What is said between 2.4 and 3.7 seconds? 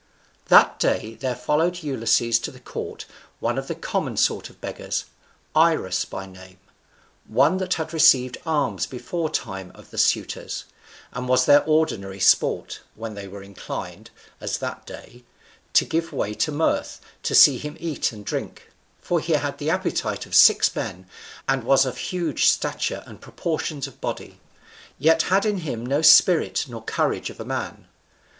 the court one of